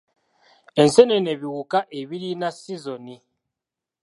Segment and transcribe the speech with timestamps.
[0.81, 3.15] Enseenene biwuka ebirina sizoni.